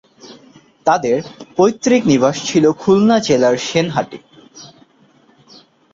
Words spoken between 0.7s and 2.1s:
তাদের পৈতৃক